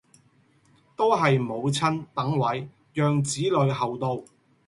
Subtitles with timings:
[0.95, 4.19] 都是母親等位讓子女後到